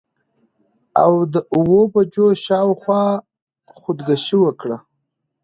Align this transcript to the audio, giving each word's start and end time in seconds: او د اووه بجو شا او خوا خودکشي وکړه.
او 1.03 1.13
د 1.33 1.35
اووه 1.55 1.83
بجو 1.93 2.27
شا 2.43 2.59
او 2.65 2.71
خوا 2.81 3.03
خودکشي 3.79 4.37
وکړه. 4.41 4.77